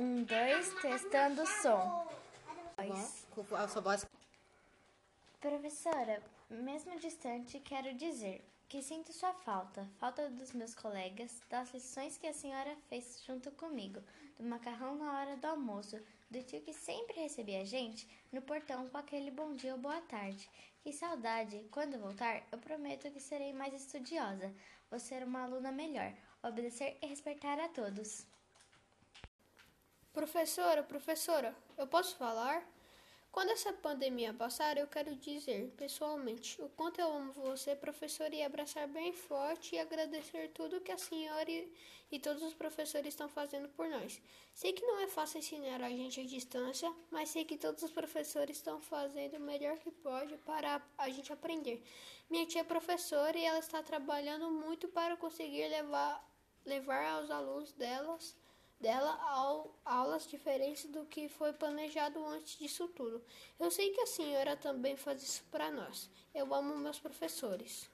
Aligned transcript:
Um, 0.00 0.24
dois, 0.24 0.72
testando 0.80 1.42
o 1.42 1.46
som. 1.46 2.08
Bom, 3.36 3.54
a 3.54 3.68
sua 3.68 3.82
voz. 3.82 4.06
Professora, 5.38 6.22
mesmo 6.48 6.98
distante, 6.98 7.60
quero 7.60 7.92
dizer 7.92 8.42
que 8.66 8.80
sinto 8.80 9.12
sua 9.12 9.34
falta, 9.34 9.86
falta 9.98 10.30
dos 10.30 10.54
meus 10.54 10.74
colegas, 10.74 11.42
das 11.50 11.74
lições 11.74 12.16
que 12.16 12.26
a 12.26 12.32
senhora 12.32 12.74
fez 12.88 13.22
junto 13.26 13.50
comigo, 13.50 14.00
do 14.38 14.44
macarrão 14.46 14.96
na 14.96 15.18
hora 15.18 15.36
do 15.36 15.46
almoço, 15.46 16.00
do 16.30 16.42
tio 16.44 16.62
que 16.62 16.72
sempre 16.72 17.20
recebia 17.20 17.60
a 17.60 17.64
gente 17.64 18.08
no 18.32 18.40
portão 18.40 18.88
com 18.88 18.96
aquele 18.96 19.30
bom 19.30 19.54
dia 19.54 19.74
ou 19.74 19.78
boa 19.78 20.00
tarde. 20.00 20.48
Que 20.82 20.94
saudade! 20.94 21.68
Quando 21.70 22.00
voltar, 22.00 22.42
eu 22.50 22.56
prometo 22.56 23.10
que 23.10 23.20
serei 23.20 23.52
mais 23.52 23.74
estudiosa, 23.74 24.50
vou 24.90 24.98
ser 24.98 25.22
uma 25.24 25.42
aluna 25.42 25.70
melhor, 25.70 26.10
obedecer 26.42 26.96
e 27.02 27.06
respeitar 27.06 27.60
a 27.60 27.68
todos. 27.68 28.26
Professora, 30.20 30.82
professora, 30.82 31.56
eu 31.78 31.86
posso 31.86 32.14
falar? 32.16 32.62
Quando 33.32 33.52
essa 33.52 33.72
pandemia 33.72 34.34
passar, 34.34 34.76
eu 34.76 34.86
quero 34.86 35.16
dizer, 35.16 35.72
pessoalmente, 35.78 36.60
o 36.60 36.68
quanto 36.68 37.00
eu 37.00 37.10
amo 37.10 37.32
você, 37.32 37.74
professora, 37.74 38.34
e 38.34 38.42
abraçar 38.42 38.86
bem 38.86 39.14
forte 39.14 39.74
e 39.74 39.78
agradecer 39.78 40.50
tudo 40.50 40.82
que 40.82 40.92
a 40.92 40.98
senhora 40.98 41.50
e, 41.50 41.72
e 42.12 42.18
todos 42.18 42.42
os 42.42 42.52
professores 42.52 43.14
estão 43.14 43.30
fazendo 43.30 43.70
por 43.70 43.88
nós. 43.88 44.20
Sei 44.52 44.74
que 44.74 44.84
não 44.84 45.00
é 45.00 45.06
fácil 45.06 45.38
ensinar 45.38 45.80
a 45.80 45.88
gente 45.88 46.20
à 46.20 46.24
distância, 46.24 46.94
mas 47.10 47.30
sei 47.30 47.46
que 47.46 47.56
todos 47.56 47.82
os 47.82 47.90
professores 47.90 48.58
estão 48.58 48.78
fazendo 48.78 49.38
o 49.38 49.40
melhor 49.40 49.78
que 49.78 49.90
pode 49.90 50.36
para 50.44 50.82
a 50.98 51.08
gente 51.08 51.32
aprender. 51.32 51.82
Minha 52.28 52.44
tia 52.44 52.60
é 52.60 52.64
professora 52.64 53.38
e 53.38 53.44
ela 53.46 53.58
está 53.58 53.82
trabalhando 53.82 54.50
muito 54.50 54.86
para 54.86 55.16
conseguir 55.16 55.66
levar, 55.68 56.22
levar 56.66 57.06
aos 57.06 57.30
alunos 57.30 57.72
delas 57.72 58.38
dela 58.80 59.18
ao, 59.28 59.78
diferentes 60.26 60.86
do 60.86 61.04
que 61.06 61.28
foi 61.28 61.52
planejado 61.52 62.24
antes 62.26 62.58
disso 62.58 62.88
tudo. 62.88 63.22
Eu 63.58 63.70
sei 63.70 63.90
que 63.90 64.00
a 64.00 64.06
senhora 64.06 64.56
também 64.56 64.96
faz 64.96 65.22
isso 65.22 65.44
para 65.50 65.70
nós. 65.70 66.10
Eu 66.34 66.54
amo 66.54 66.76
meus 66.76 66.98
professores. 66.98 67.88